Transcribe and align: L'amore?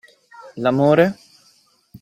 L'amore? 0.55 1.07